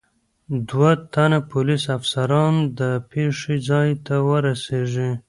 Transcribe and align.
دو 0.69 0.83
تنه 1.13 1.39
پولیس 1.51 1.83
افسران 1.97 2.53
د 2.79 2.81
پېښې 3.11 3.55
ځای 3.69 3.89
ته 4.05 4.15
رسېږي. 4.45 5.11